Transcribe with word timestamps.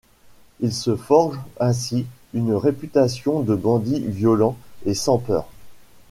Il 0.61 0.73
se 0.73 0.95
forge 0.95 1.37
ainsi 1.59 2.07
une 2.33 2.53
réputation 2.53 3.41
de 3.41 3.53
bandit 3.53 3.99
violent 3.99 4.57
et 4.83 4.95
sans 4.95 5.19
peur. 5.19 5.45